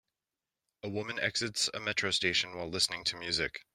[0.81, 3.61] A woman exits a metro station while listening to music.